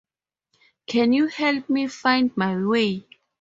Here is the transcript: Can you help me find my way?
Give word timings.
Can 0.87 1.13
you 1.13 1.27
help 1.27 1.69
me 1.69 1.85
find 1.85 2.35
my 2.35 2.57
way? 2.65 3.05